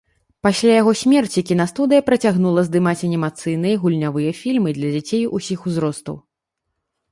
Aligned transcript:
Пасля 0.45 0.71
яго 0.81 0.93
смерці 1.01 1.43
кінастудыя 1.49 2.05
працягнула 2.07 2.63
здымаць 2.71 3.03
анімацыйныя 3.09 3.73
і 3.75 3.79
гульнявыя 3.85 4.31
фільмы 4.41 4.69
для 4.81 4.89
дзяцей 4.97 5.23
усіх 5.41 5.59
узростаў. 5.73 6.21